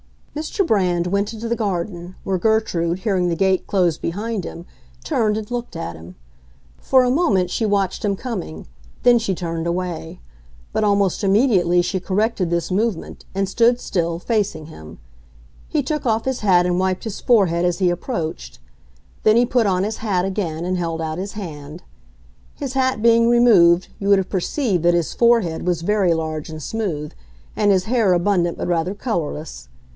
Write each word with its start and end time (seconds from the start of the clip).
Mr. 0.35 0.65
Brand 0.65 1.05
went 1.07 1.31
into 1.33 1.47
the 1.47 1.57
garden, 1.57 2.15
where 2.23 2.39
Gertrude, 2.39 2.99
hearing 2.99 3.27
the 3.29 3.35
gate 3.35 3.67
close 3.67 3.97
behind 3.99 4.45
him, 4.45 4.65
turned 5.03 5.37
and 5.37 5.51
looked 5.51 5.75
at 5.75 5.95
him. 5.95 6.15
For 6.79 7.03
a 7.03 7.11
moment 7.11 7.51
she 7.51 7.65
watched 7.67 8.03
him 8.03 8.15
coming; 8.15 8.65
then 9.03 9.19
she 9.19 9.35
turned 9.35 9.67
away. 9.67 10.19
But 10.73 10.85
almost 10.85 11.23
immediately 11.23 11.83
she 11.83 11.99
corrected 11.99 12.49
this 12.49 12.71
movement, 12.71 13.25
and 13.35 13.47
stood 13.47 13.79
still, 13.79 14.17
facing 14.17 14.67
him. 14.67 14.97
He 15.67 15.83
took 15.83 16.05
off 16.07 16.25
his 16.25 16.39
hat 16.39 16.65
and 16.65 16.79
wiped 16.79 17.03
his 17.03 17.19
forehead 17.19 17.63
as 17.65 17.77
he 17.77 17.91
approached. 17.91 18.57
Then 19.23 19.35
he 19.35 19.45
put 19.45 19.67
on 19.67 19.83
his 19.83 19.97
hat 19.97 20.25
again 20.25 20.63
and 20.65 20.77
held 20.77 21.01
out 21.01 21.19
his 21.19 21.33
hand. 21.33 21.83
His 22.55 22.73
hat 22.73 23.03
being 23.03 23.29
removed, 23.29 23.89
you 23.99 24.07
would 24.07 24.17
have 24.17 24.29
perceived 24.29 24.81
that 24.83 24.95
his 24.95 25.13
forehead 25.13 25.67
was 25.67 25.83
very 25.83 26.13
large 26.13 26.49
and 26.49 26.63
smooth, 26.63 27.11
and 27.55 27.69
his 27.69 27.83
hair 27.83 28.13
abundant 28.13 28.57
but 28.57 28.69
rather 28.69 28.95
colorless. 28.95 29.67